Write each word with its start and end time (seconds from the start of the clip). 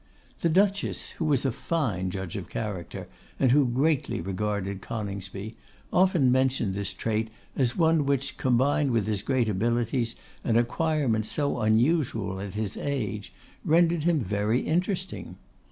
The 0.39 0.49
Duchess, 0.49 1.11
who 1.21 1.25
was 1.25 1.45
a 1.45 1.51
fine 1.51 2.09
judge 2.09 2.35
of 2.35 2.49
character, 2.49 3.07
and 3.39 3.51
who 3.51 3.67
greatly 3.67 4.19
regarded 4.19 4.81
Coningsby, 4.81 5.55
often 5.93 6.31
mentioned 6.31 6.73
this 6.73 6.91
trait 6.91 7.29
as 7.55 7.77
one 7.77 8.07
which, 8.07 8.35
combined 8.35 8.89
with 8.89 9.05
his 9.05 9.21
great 9.21 9.47
abilities 9.47 10.15
and 10.43 10.57
acquirements 10.57 11.29
so 11.29 11.59
unusual 11.59 12.39
at 12.39 12.55
his 12.55 12.77
age, 12.77 13.31
rendered 13.63 14.01
him 14.03 14.21
very 14.21 14.61
interesting. 14.61 15.37